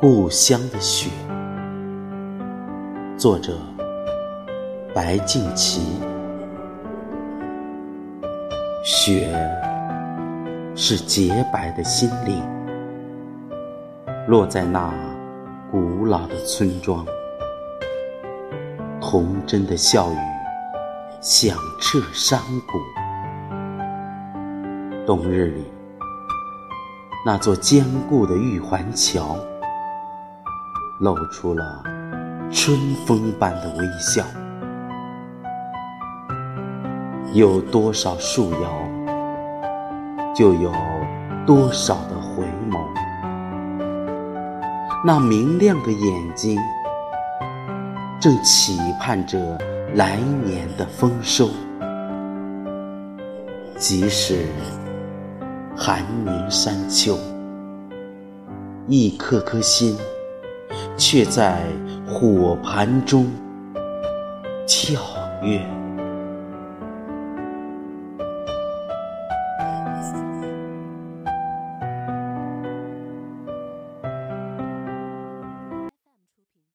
[0.00, 1.10] 故乡的雪，
[3.16, 3.58] 作者
[4.94, 5.98] 白敬琦。
[8.84, 9.36] 雪
[10.76, 12.40] 是洁白的心灵，
[14.28, 14.94] 落在那
[15.68, 17.04] 古老的村庄，
[19.00, 20.16] 童真的笑语
[21.20, 22.78] 响彻山谷。
[25.04, 25.64] 冬日里，
[27.26, 29.36] 那座坚固的玉环桥，
[31.00, 31.82] 露出了
[32.50, 34.24] 春风般的微笑。
[37.32, 38.72] 有多少树摇，
[40.34, 40.72] 就有
[41.46, 42.78] 多少的回眸。
[45.04, 46.58] 那明亮的眼睛，
[48.20, 49.58] 正期盼着
[49.94, 51.48] 来年的丰收。
[53.76, 54.46] 即使。
[55.80, 57.16] 寒凝山丘，
[58.88, 59.96] 一颗颗心
[60.98, 61.62] 却在
[62.06, 63.26] 火盘中
[64.66, 65.00] 跳
[65.42, 65.87] 跃。